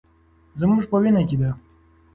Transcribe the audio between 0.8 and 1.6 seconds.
په وینه کې ده.